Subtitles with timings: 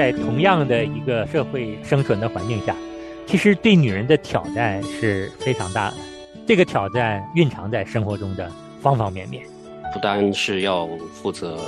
[0.00, 2.74] 在同样的一个社会生存的环境下，
[3.26, 5.96] 其实对女人的挑战是非常大的。
[6.46, 8.50] 这个挑战蕴藏在生活中的
[8.80, 9.44] 方方面面，
[9.92, 11.58] 不单是要负责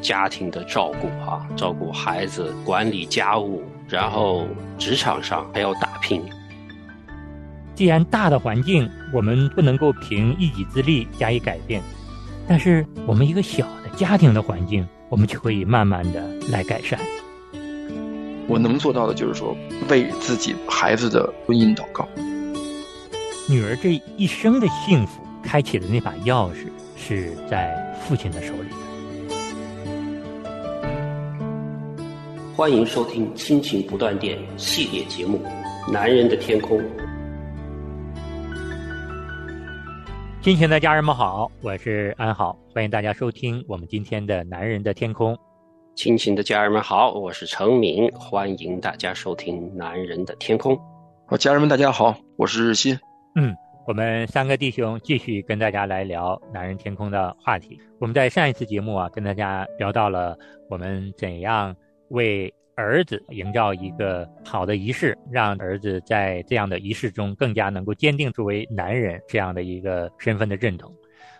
[0.00, 4.46] 家庭的照顾啊，照顾孩子，管理家务，然后
[4.78, 6.22] 职场上还要打拼。
[7.74, 11.82] 既然大的环境我们不能够凭一己之力加以改变，
[12.46, 16.96] 但是我们一个小的家庭的环境，我们就可以慢慢的来改善。
[18.52, 19.56] 我能做到的就是说，
[19.88, 22.06] 为自己孩子的婚姻祷告。
[23.48, 28.76] 女儿这一生的幸福，开启的那把钥匙是在父亲的手里的。
[32.54, 35.40] 欢迎收听《亲情不断电》系列节目
[35.90, 36.78] 《男人的天空》。
[40.42, 45.34] 亲情的家人们好，我是安好，欢迎大家收听我们今天的《男人的天空》。
[45.94, 50.74] 亲情的家人们好，我是程敏，欢迎大家收听《男人的天空》。
[51.26, 52.98] 好，家人们大家好，我是日新。
[53.36, 53.54] 嗯，
[53.86, 57.78] 我们三个弟兄继续跟大家来聊《男人天空》的话题。
[58.00, 60.36] 我们在上一次节目啊，跟大家聊到了
[60.68, 61.74] 我们怎样
[62.08, 62.52] 为。
[62.74, 70.90] 儿子营造一个好的仪式，让儿子在这样的仪式中更加能够坚定作为男人这样的一个身份的认同。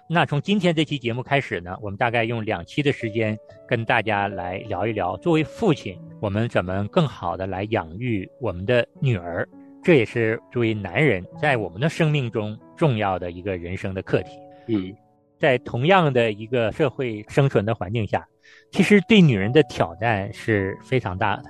[0.09, 9.49] 那从今天这期节目开始呢，我们大概用两期的时间跟大家来聊一聊，作为父亲，我们怎么更好的来养育我们的女儿，
[9.83, 14.39] 这也是作为男人在我们的生命中重要的一个人生的课题。
[14.67, 14.95] 嗯，
[15.39, 18.27] 在同样的一个社会生存的环境下。
[18.71, 21.45] 其实对女人的挑战是非常大的，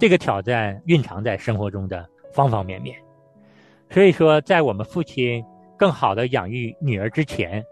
[0.00, 2.96] 这个挑战蕴藏在生活中的方方面面。
[3.90, 5.44] 所以说，在我们父亲
[5.80, 7.64] 更好的养育女儿之前，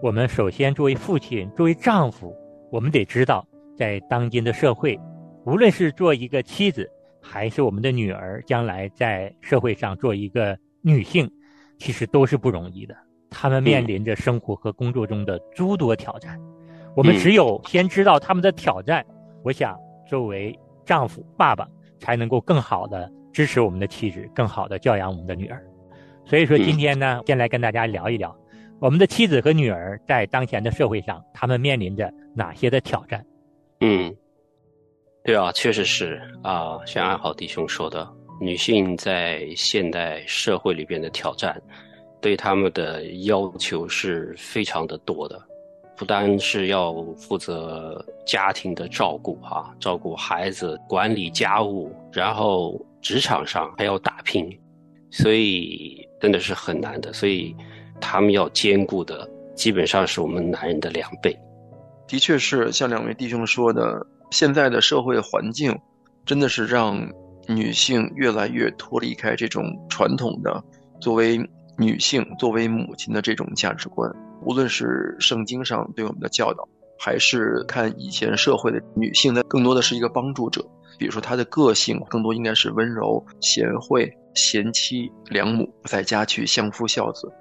[0.00, 2.32] 我们首先作为父亲、作为丈夫，
[2.70, 3.44] 我们得知道，
[3.76, 4.96] 在当今的社会，
[5.44, 6.88] 无论是做一个妻子，
[7.20, 11.28] 还是我们的女儿将来在社会上做一个女性，
[11.78, 12.94] 其实都是不容易的。
[13.28, 16.38] 她们面临着生活和工作中的诸多挑战。
[16.94, 19.04] 我们只有先知道他们的挑战，
[19.42, 19.76] 我想
[20.08, 21.66] 作为丈夫、爸爸
[21.98, 25.60] 才能够更好的支持我们的妻子，更好的教养我们的女儿。
[26.28, 28.36] 所以说，今天呢，先来跟大家聊一聊
[28.78, 33.24] 我们的妻子和女儿在当前的社会上，他们面临着哪些的挑战。
[33.80, 34.14] 嗯，
[35.24, 38.06] 对啊，确实是啊，像安好弟兄说的，
[38.38, 41.58] 女性在现代社会里边的挑战，
[42.20, 45.40] 对他们的要求是非常的多的。
[45.96, 54.46] 不单是要负责家庭的照顾哈，照顾孩子，管理家务，然后职场上还要打拼，
[55.10, 57.12] 所以真的是很难的。
[57.12, 57.54] 所以
[58.00, 61.36] 他们要兼顾的，基本上是我们男人的两倍。
[62.06, 65.78] 的确是像两位弟兄说的，现在的社会环境
[66.24, 67.06] 真的是让
[67.46, 70.62] 女性越来越脱离开这种传统的
[71.00, 71.38] 作为
[71.76, 74.10] 女性、作为母亲的这种价值观。
[74.42, 76.66] 无论是圣经上对我们的教导，
[76.98, 80.64] 还是看以前社会的女性，呢，更多的是一个帮助者。
[80.98, 87.32] 比如说她的个性更多应该是温柔、贤惠、贤妻良母，在家去相夫教子。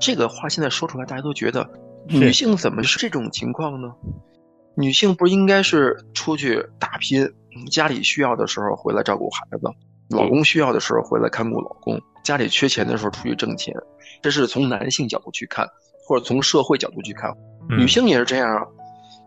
[0.00, 1.68] 这个话现在说出来，大家都觉得
[2.06, 3.92] 女性怎么是这种情况呢？
[4.76, 7.28] 女性不应该是出去打拼，
[7.70, 9.66] 家里需要的时候回来照顾孩子，
[10.10, 13.74] 老公需要的时候回来看顾老公，家里缺钱的时候出去挣钱。
[14.22, 15.68] 这是从男性角度去看。
[16.06, 17.30] 或者从社会角度去看，
[17.68, 18.66] 女性也是这样啊。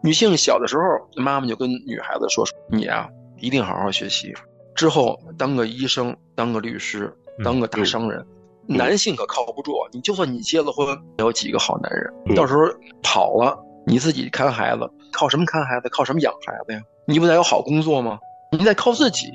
[0.01, 0.83] 女性小的时候，
[1.16, 3.07] 妈妈就跟女孩子说：“你啊，
[3.38, 4.33] 一定好好学习，
[4.76, 8.26] 之后当个医生，当个律师，当个大商人。”
[8.68, 12.36] 男性可靠不住，你就算你结了婚，有几个好男人？
[12.36, 12.62] 到时候
[13.02, 15.90] 跑了，你自己看孩子，靠什么看孩子？
[15.90, 16.82] 靠什么养孩子呀？
[17.06, 18.20] 你不得有好工作吗？
[18.52, 19.32] 你得靠自己。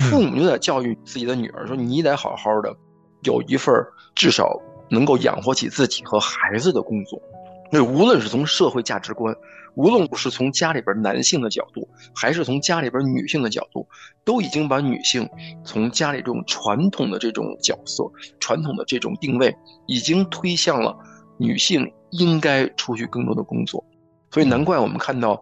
[0.00, 2.74] 父母就得教育自己的女儿说：“你得好好的，
[3.22, 3.74] 有一份
[4.14, 4.60] 至少。”
[4.90, 7.20] 能够养活起自己和孩子的工作，
[7.70, 9.34] 那无论是从社会价值观，
[9.74, 13.86] 无论是从家里边男性的角度，还是从家里边女性的角度，
[14.24, 15.28] 都已经把女性
[15.64, 18.04] 从家里这种传统的这种角色、
[18.40, 19.54] 传统的这种定位，
[19.86, 20.96] 已经推向了
[21.36, 23.84] 女性应该出去更多的工作。
[24.30, 25.40] 所以难怪我们看到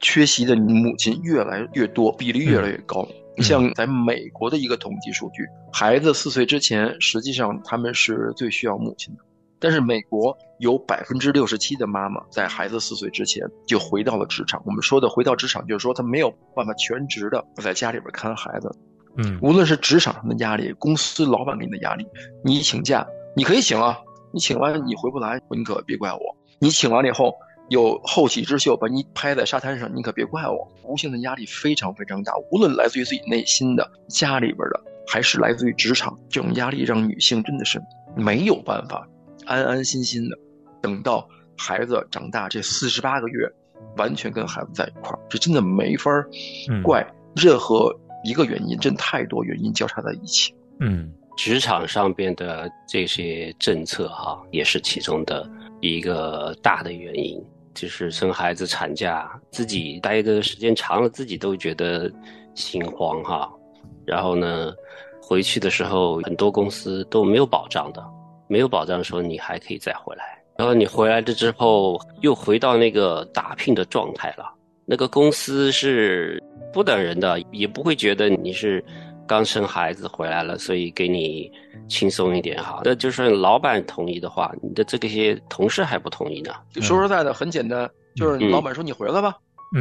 [0.00, 3.06] 缺席的母亲越来越多，比例越来越高。
[3.38, 9.22] 像在美国的一个统计数据，孩子四岁之前，实际上他们是最需要母亲的。
[9.60, 14.62] 但是美国有百分之六十七的妈妈在孩子四岁之前就回到了职场。
[14.64, 18.74] 我们说的回到职场，就是说她没有办法全职的在家里边看孩子。
[19.16, 22.06] 嗯，无论是职场上的压力，公司老板给你的压力，
[22.44, 23.98] 你请假你可以请啊，
[24.32, 26.18] 你请完你回不来，你可别怪我。
[26.60, 27.34] 你请完了以后，
[27.68, 30.68] 有后起之秀把你拍在沙滩上，你可别怪我。
[30.84, 37.82] 无形的压力非常非常大，无论来自于自己内心的、家里边的，还是来自于职场，这种压力让女性真的是
[38.14, 39.08] 没有办法
[39.46, 40.36] 安安心心的
[40.80, 43.50] 等到孩子长大这四十八个月，
[43.96, 46.10] 完全跟孩子在一块儿，这真的没法
[46.82, 47.06] 怪
[47.36, 47.94] 任何
[48.24, 50.54] 一个原因，真太多原因交叉在一起。
[50.80, 51.12] 嗯。
[51.36, 55.48] 职场上边的这些政策哈，也是其中的
[55.80, 57.42] 一个大的原因。
[57.72, 62.12] 就是生孩子产假，自己待的时间长了，自己都觉得
[62.54, 63.50] 心慌哈。
[64.04, 64.72] 然后呢，
[65.22, 68.04] 回去的时候，很多公司都没有保障的，
[68.50, 70.42] 没有保障的时候你还可以再回来。
[70.58, 74.52] 然后你回来了之后，又回到那个打拼的状态了。
[74.84, 78.84] 那个公司是不等人的，也不会觉得你是。
[79.26, 81.48] 刚生孩子回来了，所以给你
[81.86, 82.82] 轻松一点哈。
[82.84, 86.52] 那就算老板同意的话，你的这个些同事还不同意呢。
[86.82, 89.36] 说实在的，很简单，就是老板说你回来吧，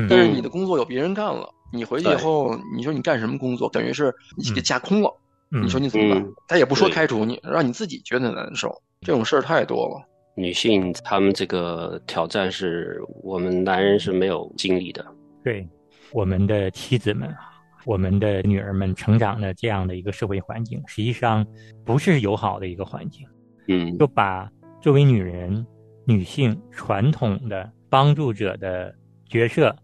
[0.08, 5.12] 但是你的工作有别人干了，你回去以后，你说你干什么工作，等于是你给架空了。
[5.50, 6.26] 你说你怎么办？
[6.48, 8.70] 他也不说开除你，让你自己觉得难受。
[9.02, 10.06] 这种事儿太多了。
[10.36, 15.06] 女性她们这个挑战是我们男人是没有经历的。
[15.44, 15.68] 对，
[16.12, 17.56] 我们的妻子们啊。
[17.86, 21.48] 我们的女儿们成长的这样的一个社会环境，实际上
[21.86, 23.26] 不是友好的一个环境。
[23.68, 25.66] 嗯，就把作为女人、
[26.06, 28.94] 女性传统的帮助者的
[29.28, 29.76] 角色，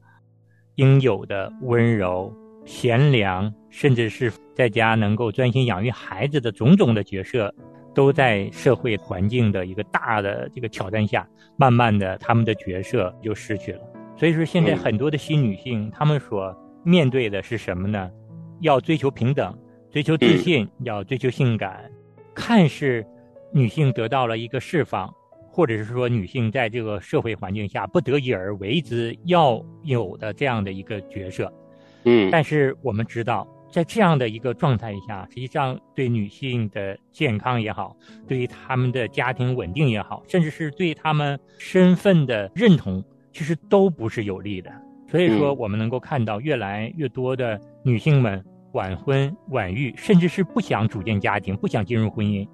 [0.76, 2.32] 应有的温柔、
[2.66, 7.54] 贤良，甚至是在家能够专心养育孩子的种种的角色，
[7.94, 11.28] 都在社会环境的一个大的这个挑战下，
[11.58, 13.82] 慢慢的他们的角色就失去了。
[14.16, 18.10] 所以说，现在很多的新女性，她们所面对的是什么呢？
[18.62, 19.54] 要追求平等，
[19.92, 21.92] 追求自信，要追求性感。
[22.34, 23.06] 看似
[23.52, 25.14] 女性得到了一个释放，
[25.52, 31.52] 或者是说女性在这个社会环境下不得已而为之要有的这样的一个角色。
[32.06, 33.46] 嗯，但是我们知道，
[33.76, 37.94] 在这样的一个状态下，实际上对女性的健康也好，
[38.26, 44.72] 对于他们的家庭稳定也好，甚至是对他们身份的认同，其实都不是有利的。
[45.10, 48.42] 所以说，我们能够看到越来越多的女性们
[48.72, 52.48] 晚婚晚育，甚至是不想组建家庭，不想进入婚姻。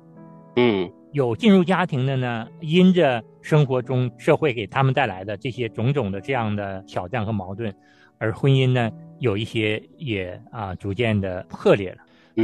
[0.56, 7.71] 嗯，有进入家庭的呢，因着生活中社会给他们带来的这些种种的这样的挑战和矛盾，
[8.18, 8.89] 而婚姻呢，
[9.21, 11.97] 有一些也啊逐渐的破裂了。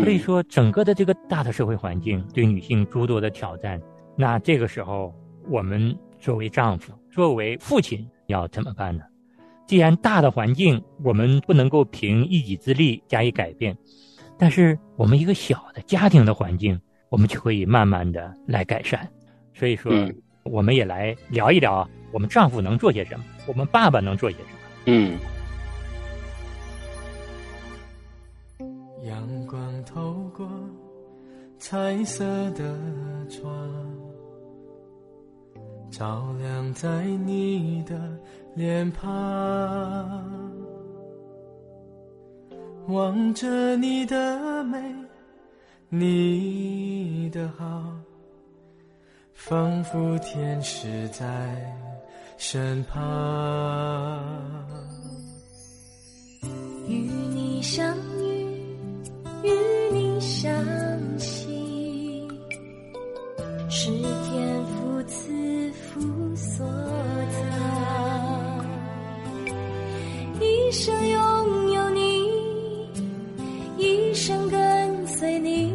[0.03, 3.81] 所以说，整个的这个大的社会环境对女性诸多的挑战，
[4.15, 5.15] 那这个时候，
[5.49, 9.03] 我们作为丈夫，作为父亲，要怎么办呢？
[9.65, 13.75] 既然大的环境我们不能够凭一己之力加以改变，
[14.37, 16.79] 但是我们一个小的家庭的环境，
[17.09, 19.09] 我们就可以慢慢的来改善。
[19.53, 19.91] 所以说，
[20.43, 24.59] 我们也来聊一聊我们丈夫能做些什么，我们爸爸能做些什么。
[24.87, 25.17] 嗯。
[29.03, 30.49] 阳光透过
[31.59, 32.77] 彩色的
[33.29, 33.51] 窗，
[35.91, 37.97] 照亮在你的。
[38.55, 39.07] 脸庞，
[42.87, 44.81] 望着你的美，
[45.89, 47.83] 你的好，
[49.31, 51.71] 仿佛天使在
[52.39, 52.99] 身旁。
[56.87, 57.95] 与你相，
[59.43, 59.49] 与
[59.91, 60.51] 你相
[61.17, 62.27] 惜，
[63.69, 66.01] 是天父赐福
[66.35, 66.65] 所
[67.31, 67.37] 赐。
[70.39, 72.23] 一生拥有你，
[73.77, 75.73] 一生跟随你，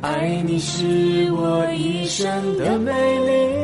[0.00, 2.92] 爱你是我一生的美
[3.26, 3.59] 丽。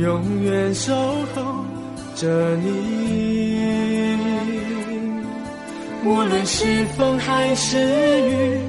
[0.00, 0.94] 永远守
[1.34, 1.64] 候
[2.14, 3.56] 着你。
[6.04, 8.60] 无论是风还是雨，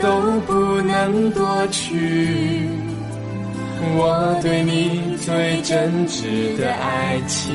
[0.00, 0.08] 都
[0.46, 2.68] 不能夺去
[3.96, 7.52] 我对你最真挚的爱情。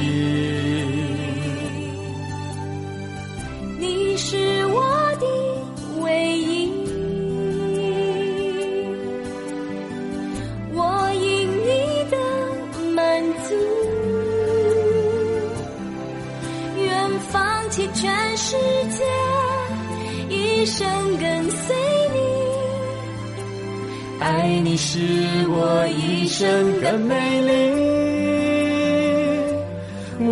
[24.62, 25.00] 你是
[25.48, 27.52] 我一生的美丽，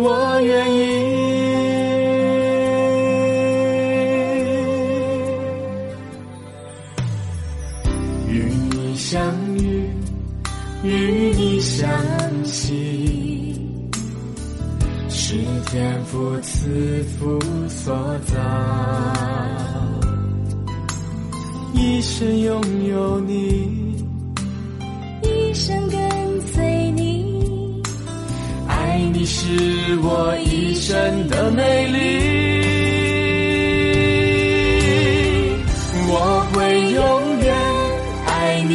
[0.00, 0.78] 我愿意
[8.28, 9.20] 与你相
[9.56, 9.90] 遇，
[10.84, 11.88] 与你相
[12.44, 13.60] 惜，
[15.08, 15.34] 是
[15.66, 17.94] 天父赐福所
[18.26, 18.36] 造，
[21.74, 23.87] 一生拥有你。
[29.30, 29.44] 是
[30.02, 31.98] 我一生的美丽，
[36.08, 36.12] 我
[36.50, 37.54] 会永远
[38.24, 38.72] 爱你，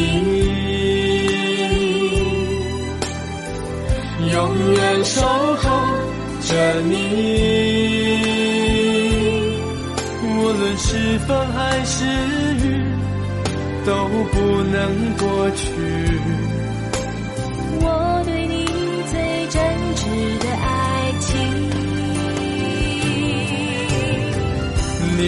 [4.32, 4.34] 永
[4.74, 5.20] 远守
[5.56, 5.64] 候
[6.42, 6.92] 着你。
[10.22, 12.04] 无论是风还是
[12.64, 12.64] 雨，
[13.84, 13.90] 都
[14.30, 14.80] 不能
[15.18, 15.64] 过去。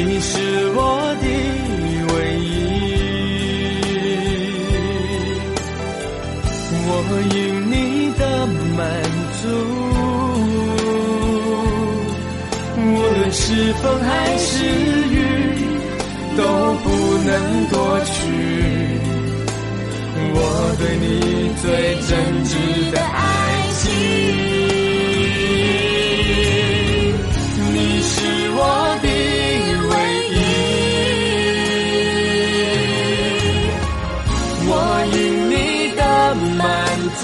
[0.04, 0.38] 你是
[0.74, 0.80] 我
[1.20, 1.26] 的
[2.12, 2.44] 唯一，
[6.86, 6.88] 我
[7.34, 7.34] 因
[7.70, 7.74] 你
[8.18, 8.22] 的
[8.76, 8.78] 满
[9.40, 9.44] 足，
[12.78, 12.80] 无
[13.16, 13.42] 论是
[13.74, 14.46] 风还是
[15.10, 15.14] 雨，
[16.36, 16.42] 都
[16.82, 16.84] 不
[17.24, 17.30] 能
[17.70, 17.74] 夺
[18.04, 18.14] 去。
[20.34, 20.36] 我
[20.78, 21.04] 对你
[21.62, 21.64] 最
[22.06, 22.10] 真
[22.44, 22.50] 挚
[22.92, 23.35] 的爱。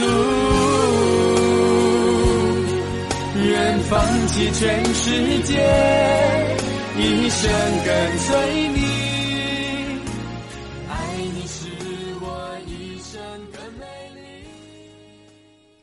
[0.03, 0.11] 满足，
[3.45, 5.53] 愿放弃全世界，
[6.99, 7.51] 一生
[7.85, 8.81] 跟随你。
[10.89, 10.95] 爱
[11.35, 11.69] 你是
[12.21, 12.27] 我
[12.67, 13.21] 一生
[13.53, 14.21] 的美丽。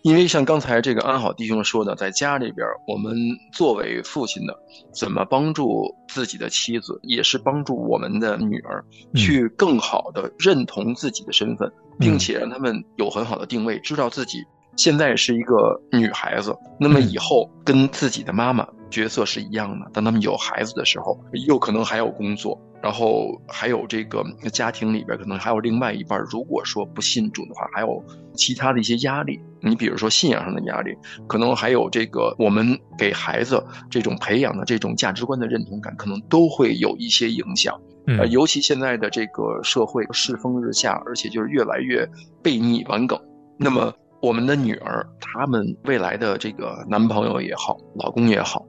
[0.01, 3.15] 因为像刚才这个安好弟兄说的，在家里边，我们
[3.53, 4.57] 作为父亲的，
[4.93, 8.83] 怎么帮助自己的妻子，也是帮助我们的女儿
[9.15, 14.45] 去更好的认同自己的身份，并且让他们有很好的定位，知道自己
[14.77, 19.85] 现在是一个女孩子，那么以后跟自己的妈妈角色是一样的。
[19.93, 28.03] 当他们有孩子的时候，又可能还有工作，然后还有这个家庭里边可能还有另外一半，如果说不信主的话，还有
[28.35, 29.39] 其他的一些压力。
[29.61, 30.95] 你比如说信仰上的压力，
[31.27, 37.77] 可能还有这个我们给孩子这种培养的这种价值观的认同感，可能都会有一些影响。
[38.17, 42.07] 呃，嗯尤其现在的这个社会世风日下，而且就是越来越
[42.43, 43.19] 悖逆顽梗。
[43.57, 48.65] 那么我们的女儿，她们未来的这个男朋友也好，老公也好，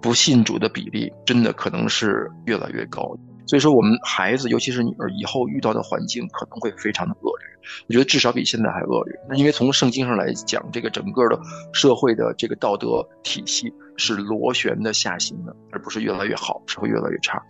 [0.00, 3.16] 不信主的比例真的可能是越来越高。
[3.46, 7.46] 所以说，我们孩子，尤其是女儿，以后遇到的环境可能会非常的恶劣。
[7.88, 9.18] 我觉得至少比现在还恶劣。
[9.28, 11.38] 那因为从圣经上来讲，这个整个的
[11.72, 17.40] 社会的这个道德体系是螺旋的下行的，而不是越来越好，是会越来越差。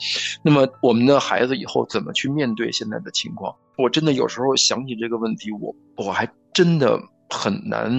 [0.43, 3.55] 那么我们的孩子以后怎么去面对现在的情况？
[3.79, 7.91] 我真的有时候想起这个问题，我我还真的很难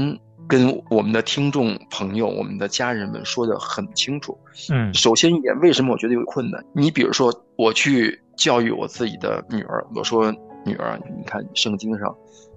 [0.48, 4.38] 跟我们的听众朋友、我们的家人们说的很清楚。
[4.70, 6.64] 嗯首先一点，为什么我觉得有困难？
[6.74, 10.32] 你比如说，我去教育我自己的女儿，我说
[10.66, 12.16] 女儿，你看圣经上，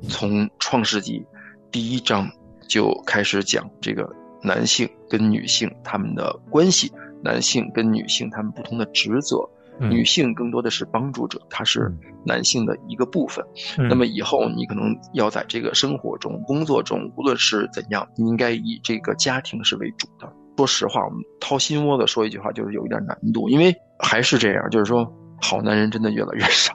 [0.08, 1.24] 从创世纪
[1.70, 2.28] 第一章
[2.68, 4.10] 就开始讲这个
[4.42, 11.92] 男性跟女性他们的关系，男性跟女性他们不同的职责，嗯女性更多的是帮助者，她是
[12.24, 13.44] 男性的一个部分。
[13.78, 20.32] 嗯那么以后你可能要在这个生活中、工作中，无论是怎样，你应该以这个家庭是为主的。
[20.56, 26.72] 说实话，我们掏心窝子说一句话，就是有一点难度，因为还是这样，就是说好男人真的越来越少。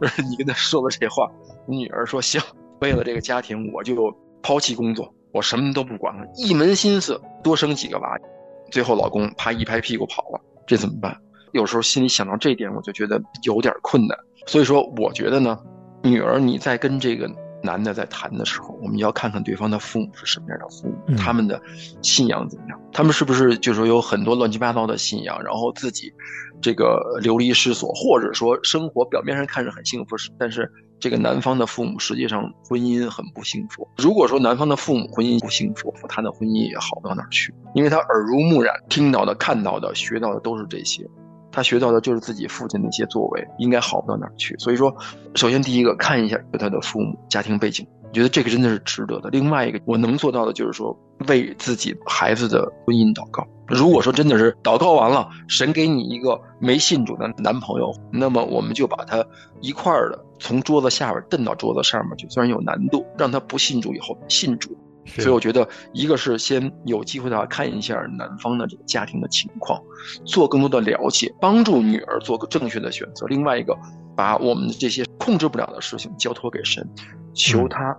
[0.00, 1.30] 就 是你跟他说了这话，
[1.66, 2.40] 你女儿说行，
[2.80, 3.96] 为了这个家庭，我就
[4.42, 8.18] 抛弃工作，我什么都不管了，一门心思多生几个娃。
[8.70, 11.16] 最后老公啪一拍屁股跑了，这怎么办？
[11.54, 14.18] 有时候心里想到这一点，我就觉得有点困难。
[14.46, 15.58] 所以说，我觉得呢，
[16.02, 17.30] 女儿你在跟这个
[17.62, 21.58] 男的在谈的时候，我们要看看对方的父母是什么样的父母，嗯他们的
[22.02, 26.12] 信仰怎么样，他们是不是就是说有很多乱七八糟的信仰，然后自己
[26.60, 30.70] 这个流离失所，或者说生活表面上看着很幸福，但是
[31.00, 33.88] 这个男方的父母实际上婚姻很不幸福。
[33.96, 41.08] 如果说男方的父母婚姻不幸福，他的婚姻也好不到哪儿去，因为他耳濡目染，听到的、看到的、学到的都是这些。
[41.54, 44.56] 他学到的就是自己父亲的一些作为，应该好不到哪儿去。
[44.58, 44.94] 所以说，
[45.36, 49.30] 首先第一个看一下他的父母家庭背景，我觉得这个真的是值得的。
[49.30, 53.46] 另外一个，我能做到的就是说，为自己孩子的婚姻祷告。
[53.66, 59.24] 如果说真的是祷告完了，神给你一个没信主的男朋友，那么我们就把他
[59.60, 64.76] 一块儿的从桌子下边蹬到桌子上面去，虽然有难度，让他不信主以后信主。
[65.04, 69.80] 是所以我觉得，一个是先有机会的话看一下男方的这个家庭的情况，
[70.24, 73.26] 做更多的了解，帮助女儿做个正确的选择。
[73.26, 73.76] 另外一个，
[74.16, 76.86] 把我们的这些控制不了的事情交托给神，
[77.34, 77.96] 求他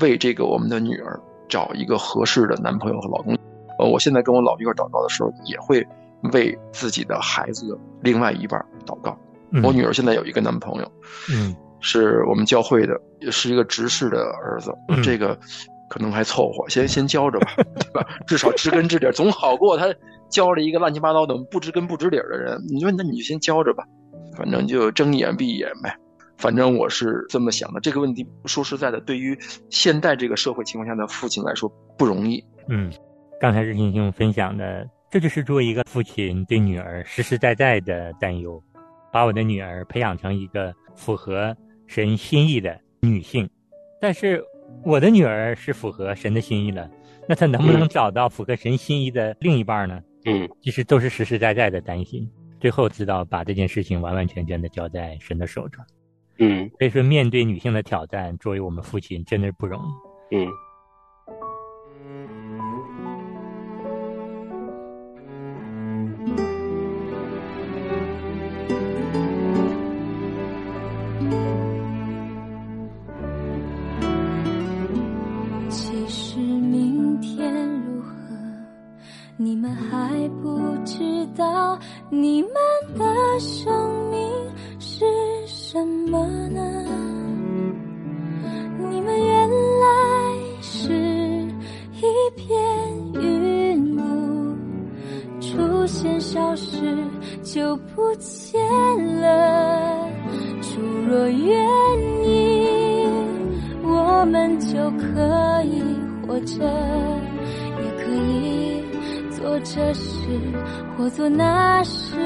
[0.00, 3.36] 为这个我们的女儿找一个合适的男朋友和老公。
[3.78, 5.84] 呃，我现在跟我老一块祷告的时候，也会
[6.32, 9.18] 为自己的孩子的另外一半祷告。
[9.50, 10.92] 嗯我女儿现在有一个男朋友，
[11.32, 15.38] 嗯是我们教会的，是一个执事的儿子，嗯这个
[15.94, 18.04] 可能还凑合，先先教着吧， 对吧？
[18.26, 19.94] 至少知根知底，总好过他
[20.28, 22.60] 教了一个乱七八糟的不知根不知底的人。
[22.68, 23.84] 你说，那你就先教着吧，
[24.36, 25.96] 反正就睁一眼闭一眼呗。
[26.36, 27.78] 反正我是这么想的。
[27.78, 29.38] 这个问题说实在的，对于
[29.70, 32.44] 现代这个社会情况下的父亲来说不容易。
[32.68, 32.90] 嗯，
[33.40, 38.60] 刚才日新兄分享的，这就是作为一个父亲对女儿实实在在的担忧，
[39.12, 43.48] 把我的女儿培养成一个符合神心意的女性。
[44.00, 44.44] 但是
[44.82, 46.90] 我的女儿是符合神的心意了，
[47.28, 50.00] 那她能不能找到符合神心意的另一半呢？
[50.26, 52.28] 嗯其实都是实实在在的担心。
[52.58, 55.84] 最后知道把这件事情完完全全的交在神的手中。
[56.38, 60.36] 嗯所以说，面对女性的挑战，作为我们父亲真的是不容易。
[60.36, 60.48] 嗯
[80.42, 81.78] 不知道。
[82.10, 82.52] 你们
[82.98, 83.04] 的
[83.40, 83.72] 生
[84.10, 84.30] 命
[84.78, 85.04] 是
[85.46, 86.60] 什么呢？
[88.90, 89.86] 你们原来
[90.60, 90.92] 是
[91.92, 92.02] 一
[92.36, 92.54] 片
[93.14, 94.56] 云雾，
[95.40, 96.96] 出现消失
[97.42, 98.60] 就不见
[99.20, 100.08] 了。
[100.60, 101.66] 主若愿
[102.26, 102.64] 意。
[103.86, 105.82] 我们就可以
[106.26, 106.64] 活着，
[109.54, 110.10] 做这事
[110.98, 112.16] 或做那事，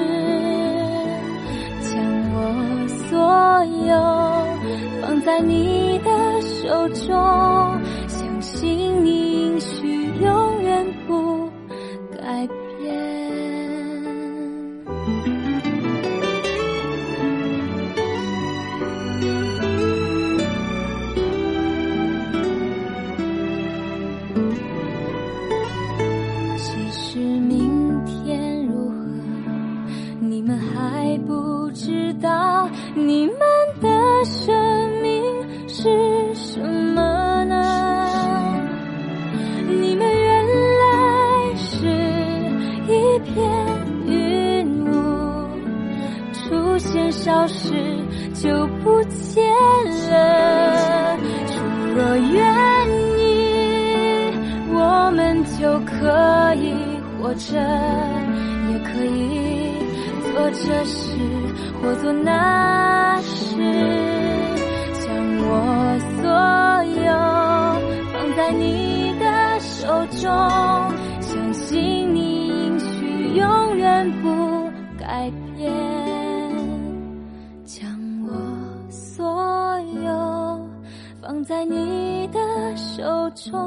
[1.82, 3.18] 将我所
[3.86, 3.92] 有
[5.02, 6.10] 放在你的
[6.40, 7.12] 手中，
[8.06, 10.47] 相信你应许有
[81.48, 83.58] 在你的手中，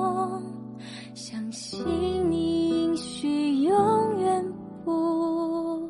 [1.16, 1.84] 相信
[2.30, 4.54] 你应许永远
[4.86, 5.90] 不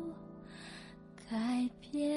[1.28, 1.36] 改
[1.82, 2.10] 变。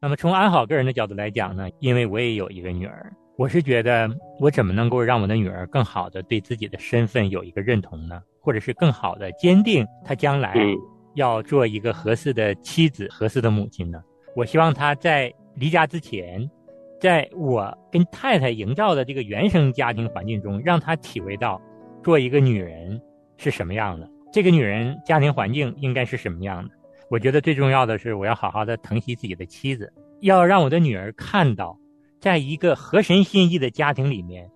[0.00, 4.08] 那么从安好个人的角度来讲呢，因为我也有一个女儿，我是觉得
[4.40, 8.22] 我怎么能够让我的女儿更好的对自己的身份有一个认同呢？
[8.40, 10.74] 或者是更好的坚定她将来嗯
[11.16, 14.02] 要做一个合适的妻子、合适的母亲呢？
[14.34, 16.48] 我希望她在离家之前，
[16.98, 21.60] 在我跟太太营造的这个原生家庭环境中，让她体会到
[22.02, 22.98] 做一个女人
[23.36, 26.74] 是什么样的，这个女人家庭环境应该是什么样的。
[27.10, 31.78] 我觉得最重要的是，我要好好的疼惜自己的妻子，要让我的女儿看到，
[32.20, 34.50] 在一个合神心意的家庭里面，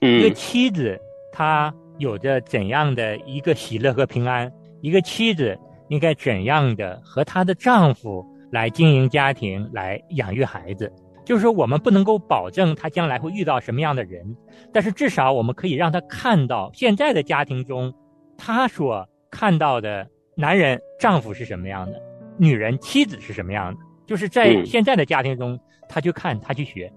[0.00, 0.98] 一个嗯妻子
[1.32, 10.92] 她有着怎样的一个喜乐和平安，一个妻子应该怎样的和她的丈夫来经营家庭，来养育孩子。
[11.24, 14.36] 就是说，我们不能够保证她将来会遇到什么样的人，
[14.72, 17.92] 但是至少我们可以让她看到现在的家庭中，
[18.38, 22.00] 她所看到的男人丈夫是什么样的，
[22.38, 23.80] 女人妻子是什么样的。
[24.06, 26.92] 就是在嗯现在的家庭中，她去看，她去学，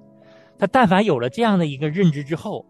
[0.60, 2.66] 她但凡有了这样的一个认知之后，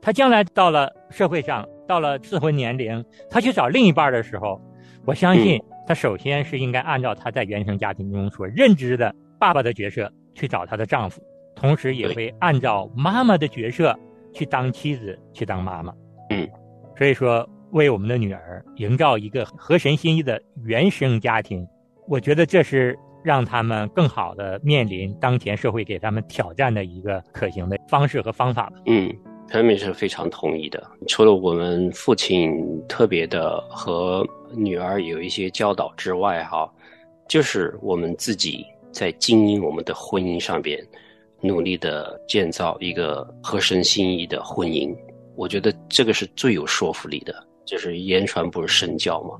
[0.00, 4.60] 他将来到了社会上，到了适婚年龄，他去找另一半的时候，
[5.04, 11.20] 我相信他首先是应该按照他在原生家庭中所认知的爸爸的角色去找她的丈夫，
[11.56, 13.98] 同时也会按照妈妈的角色
[14.32, 15.92] 去当妻子，去当妈妈。
[16.30, 16.48] 嗯，
[16.96, 21.66] 所以说为我们的女儿营造一个合神心意的原生家庭，
[22.06, 28.72] 我觉得这是让他们更好的面临当前社会给他们挑战的一个可行的方式和方法。
[28.86, 29.14] 嗯。
[29.48, 30.82] 他们是非常同意的。
[31.06, 36.72] 除了我们父亲特别的和女儿有一些教导之外，哈，
[37.28, 40.82] 就是我们自己在经营我们的婚姻上边，
[41.42, 44.96] 努力的建造一个合神心意的婚姻。
[45.36, 47.34] 我觉得这个是最有说服力的，
[47.66, 49.38] 就是言传不如身教嘛。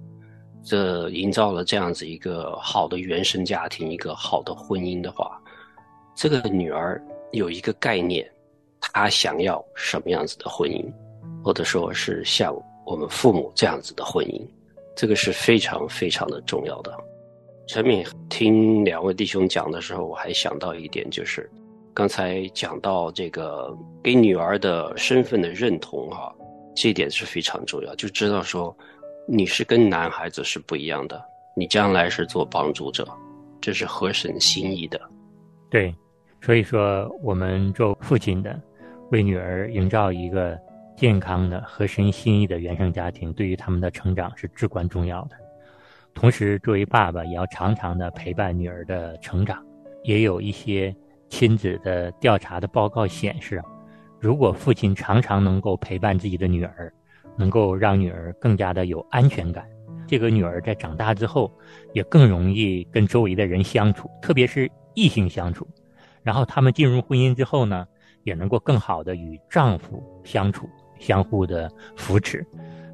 [0.64, 5.40] 这营造了这样子一个好的原生家庭，一个好的婚姻的话，
[6.14, 8.28] 这个女儿有一个概念。
[8.80, 10.84] 她想要什么样子的婚姻，
[11.42, 12.52] 或者说是像
[12.84, 14.42] 我们父母这样子的婚姻，
[14.96, 16.92] 这个是非常非常的重要的。
[17.68, 21.48] 陈敏听两位弟兄讲的时候，我还想到一点，就是
[21.94, 23.72] 刚才讲到这个
[24.02, 26.34] 给女儿的身份的认同，哈，
[26.74, 28.76] 这一点是非常重要，就知道说
[29.26, 31.22] 你是跟男孩子是不一样的，
[31.56, 33.06] 你将来是做帮助者，
[33.60, 35.00] 这是合神心意的。
[35.70, 35.94] 对，
[36.40, 38.60] 所以说我们做父亲的。
[39.10, 40.58] 为女儿营造一个
[40.96, 45.36] 健康的、合身心意的原生家庭，对于他们的成长是至关重要的。
[46.14, 49.62] 同时，作为爸爸，也要常常的陪伴女儿的成长。
[50.02, 50.96] 也有一些
[51.28, 53.62] 亲子的调查的报告显示，
[54.18, 56.90] 如果父亲常常能够陪伴自己的女儿，
[57.36, 59.66] 能够让女儿更加的有安全感，
[60.06, 61.52] 这个女儿在长大之后
[61.92, 65.66] 也更容易跟周围的人相处，特别是异性相处。
[66.22, 67.86] 然后他们进入婚姻之后呢？
[68.24, 72.46] 也能够更好的与丈夫相处，相互的扶持。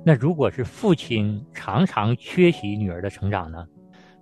[0.03, 3.67] 那如果是父亲常常缺席女儿的成长呢？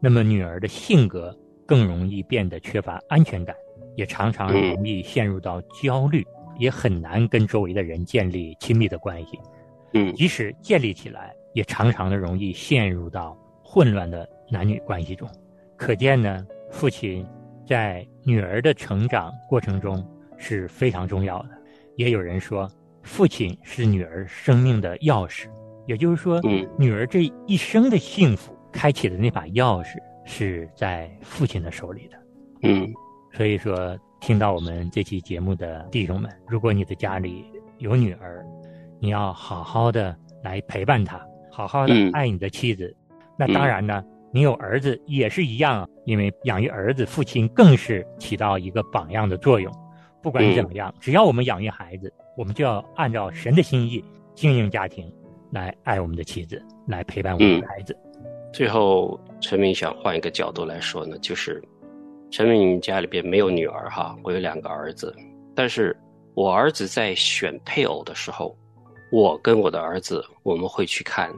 [0.01, 1.33] 那么女儿的性格
[1.65, 3.55] 更容易变得缺乏安全感，
[3.95, 6.27] 也常常容易陷入到焦虑，
[6.59, 9.39] 也很难跟周围的人建立亲密的关系。
[9.97, 15.29] 嗯，即使建立起来，也常常的容易陷入到混乱的男女关系中。
[15.77, 17.27] 可见呢，父亲
[17.67, 20.07] 在女儿的成长过程中。
[20.39, 21.49] 是非常重要的。
[21.97, 22.71] 也有人说，
[23.03, 25.47] 父亲是女儿生命的钥匙，
[25.87, 26.39] 也就是说，
[26.79, 32.19] 女儿这一生的幸福开启的那把钥匙是在父亲的手里的。
[32.65, 32.93] 嗯，
[33.33, 37.47] 所以说，听到我们这期节目的弟兄们，如果你的家里
[37.79, 38.45] 有女儿，
[38.99, 42.95] 你要好好的来陪伴他，好好的爱你的妻子。
[43.39, 49.73] 那当然呢，你有儿子也是一样，因为养育儿子，父亲更是起到一个榜样的作用。
[50.23, 54.03] 不管怎么样，只要我们养育孩子，我们就要按照神的心意
[54.35, 55.13] 经营家庭，
[55.53, 57.97] 来爱我们的妻子，来陪伴我们的孩子。
[58.53, 61.63] 最后，陈明想换一个角度来说呢，就是
[62.31, 65.15] 陈明家里边没有女儿哈，我有两个儿子，
[65.55, 65.97] 但是
[66.35, 68.57] 我儿子在选配偶的时候，
[69.11, 71.33] 我跟我的儿子我们会去看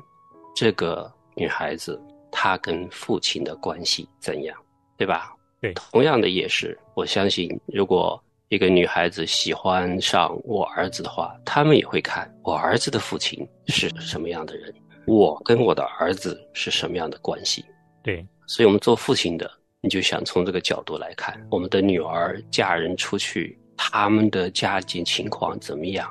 [0.54, 2.00] 这个女孩子
[2.30, 4.56] 她跟父亲的关系怎样，
[4.96, 5.34] 对吧？
[5.60, 8.22] 对，同样的也是，我相信如果。
[8.50, 14.74] 一个女孩子喜欢上我儿子的话，他们也会看我儿子的父亲是什么样的人，
[15.06, 17.62] 我跟我的儿子是什么样的关系。
[18.02, 19.50] 对，所以我们做父亲的，
[19.82, 26.10] 你就想从这个角度来看，我们的女儿嫁人出去，他们的家庭情况怎么样？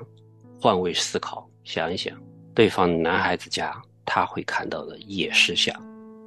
[0.61, 2.17] 换位思考，想一想，
[2.55, 3.75] 对方男孩子家
[4.05, 5.75] 他会看到的也是想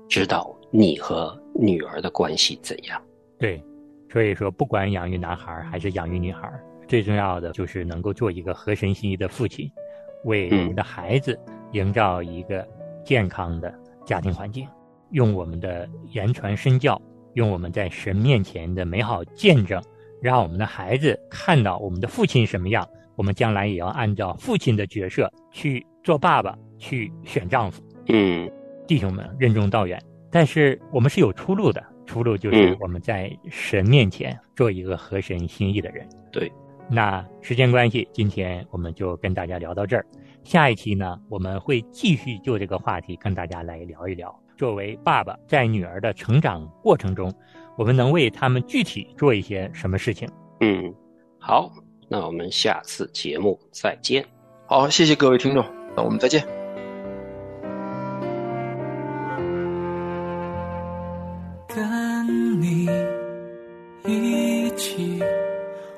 [0.06, 3.00] 知道你和女儿的关系怎样。
[3.38, 3.58] 对。
[4.12, 6.52] 所以说，不管养育男孩还是养育女孩，
[6.86, 9.70] 最重要的就是能够做一个合神心意的父亲，
[10.24, 11.38] 为我们的孩子
[11.72, 12.66] 营造一个
[13.02, 13.72] 健康的
[14.04, 14.68] 家庭环境，
[15.12, 17.00] 用我们的言传身教，
[17.32, 19.82] 用我们在神面前的美好见证，
[20.20, 22.86] 让我们的孩子看到我们的父亲什么样，
[23.20, 27.82] 我们将来也要按照父亲的角色去做爸爸，去选丈夫。
[28.06, 28.50] 嗯，
[28.88, 30.02] 弟兄们，任重道远，
[30.32, 31.84] 但是我们是有出路的。
[32.06, 36.08] 出路就是我们在神面前做一个合神心意的人。
[36.32, 36.50] 对，
[36.88, 40.06] 那时间关系，今天我们就跟大家聊到这儿。
[40.42, 44.34] 下一期呢，我们会继续就这个话题跟大家来聊一聊。
[44.56, 47.30] 作为爸爸，在女儿的成长过程中，
[47.76, 50.26] 我们能为他们具体做一些什么事情？
[50.60, 50.94] 嗯，
[51.38, 51.70] 好，
[52.12, 54.26] 那我们下次节目再见。
[54.66, 55.64] 好，谢谢各位听众，
[55.96, 56.44] 那我们再见。
[61.68, 62.88] 跟你
[64.04, 65.22] 一起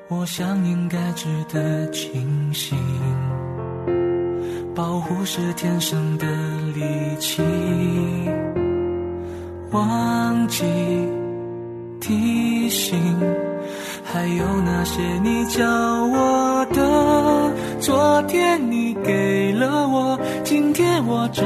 [0.07, 2.77] 我想应该值得庆幸，
[4.75, 6.27] 保护是天生的
[6.75, 7.41] 利器。
[9.71, 10.63] 忘记
[11.99, 12.95] 提醒，
[14.13, 21.43] 还有那些你教我的，昨天你给了我，今天我找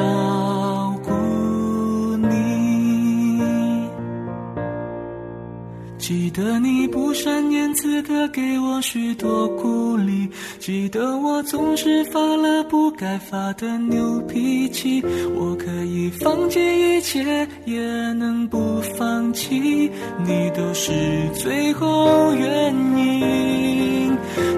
[6.07, 10.25] 记得你不善言辞的给我许多鼓励，
[10.57, 15.03] 记得我总是发了不该发的牛脾气。
[15.35, 17.81] 我可以放弃一切，也
[18.13, 19.91] 能不放弃，
[20.25, 20.93] 你都是
[21.33, 23.96] 最后原因。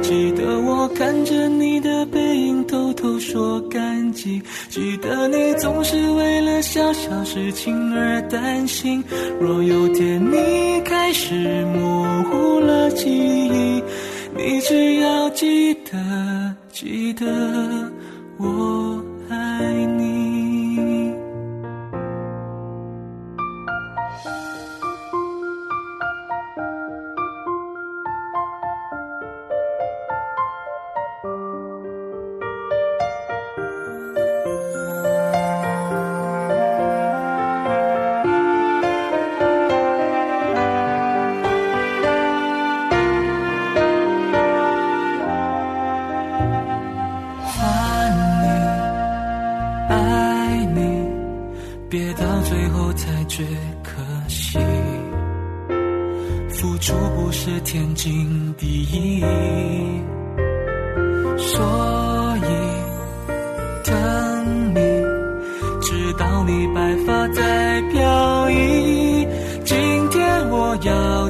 [0.01, 4.41] 记得我看着你的背影，偷偷说感激。
[4.69, 9.03] 记得你总是为了小小事情而担心。
[9.39, 13.83] 若有天你开始模糊了记忆，
[14.35, 17.25] 你只要记得，记得
[18.37, 20.18] 我爱你。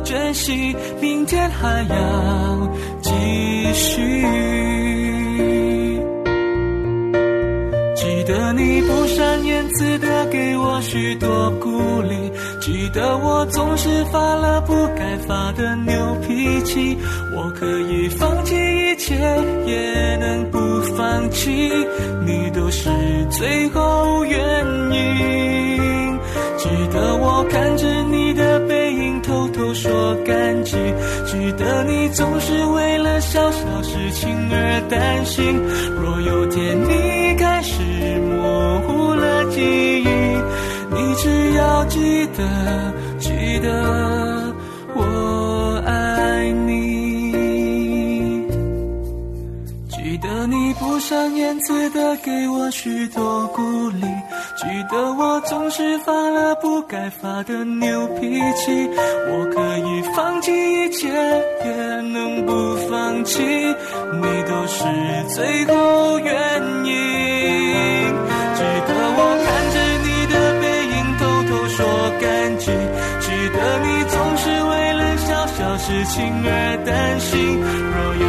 [0.10, 2.68] 珍惜，明天还要
[3.00, 3.12] 继
[3.76, 4.02] 续。
[7.96, 15.94] 记得你不善言辞的给我许多鼓励，记得我总是发了不该发的牛
[16.28, 16.98] 脾气。
[17.38, 19.14] 我可以放弃一切，
[19.68, 20.58] 也能不
[20.98, 21.72] 放弃，
[22.26, 22.90] 你都是
[23.30, 24.42] 最后原
[24.92, 26.20] 因。
[26.58, 28.79] 记得我看着你的背，
[29.30, 30.72] 偷偷说感激。
[31.28, 35.56] 记得你总是为了小小事情而担心。
[36.02, 37.80] 若有天你开始
[38.22, 39.62] 模糊了记
[40.02, 40.08] 忆，
[40.90, 44.39] 你只要记得，记得
[50.80, 54.02] 不善言辞的给我许多鼓励，
[54.56, 58.90] 记得我总是发了不该发的牛脾气。
[59.28, 61.08] 我可以放弃一切，
[61.66, 64.86] 也能不放弃，你都是
[65.36, 66.94] 最后原因。
[68.56, 70.64] 记得我看着你的背
[70.96, 71.78] 影，偷偷说
[72.22, 72.66] 感激。
[73.20, 76.50] 记得你总是为了小小事情而
[76.86, 77.60] 担心。
[77.60, 78.29] 若有